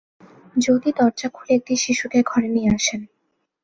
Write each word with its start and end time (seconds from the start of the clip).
জ্যোতি 0.55 0.89
দরজা 0.97 1.27
খুলে 1.33 1.51
একটি 1.55 1.73
শিশুকে 1.75 2.19
ঘরে 2.23 2.47
নিয়ে 2.47 2.69
আসেন। 2.75 3.01